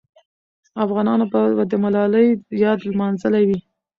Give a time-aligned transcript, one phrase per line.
[0.85, 1.41] افغانانو به
[1.71, 2.27] د ملالۍ
[2.63, 3.59] یاد لمانځلی وي.